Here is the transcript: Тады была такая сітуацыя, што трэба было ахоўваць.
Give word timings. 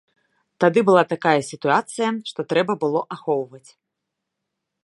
Тады 0.63 0.79
была 0.89 1.03
такая 1.13 1.35
сітуацыя, 1.51 2.09
што 2.31 2.39
трэба 2.55 2.73
было 2.85 2.99
ахоўваць. 3.17 3.67